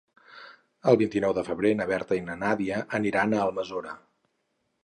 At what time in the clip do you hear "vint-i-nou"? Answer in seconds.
1.01-1.35